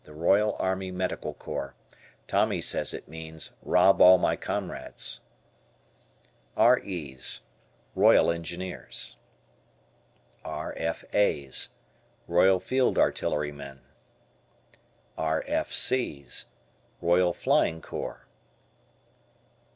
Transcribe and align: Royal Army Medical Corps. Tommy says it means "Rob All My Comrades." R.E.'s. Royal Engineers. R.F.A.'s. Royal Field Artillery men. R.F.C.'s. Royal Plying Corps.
Royal 0.07 0.55
Army 0.57 0.89
Medical 0.89 1.35
Corps. 1.35 1.75
Tommy 2.25 2.59
says 2.59 2.91
it 2.91 3.07
means 3.07 3.53
"Rob 3.61 4.01
All 4.01 4.17
My 4.17 4.35
Comrades." 4.35 5.19
R.E.'s. 6.57 7.41
Royal 7.93 8.31
Engineers. 8.31 9.17
R.F.A.'s. 10.43 11.69
Royal 12.27 12.59
Field 12.59 12.97
Artillery 12.97 13.51
men. 13.51 13.81
R.F.C.'s. 15.19 16.47
Royal 16.99 17.33
Plying 17.35 17.79
Corps. 17.79 18.25